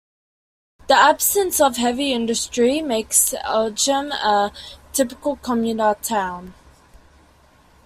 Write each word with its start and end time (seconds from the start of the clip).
The 0.87 0.95
absence 0.95 1.61
of 1.61 1.77
heavy 1.77 2.11
industry 2.11 2.81
makes 2.81 3.35
Edegem 3.45 4.11
a 4.11 4.51
typical 4.93 5.35
commuter 5.35 5.95
town. 6.01 6.55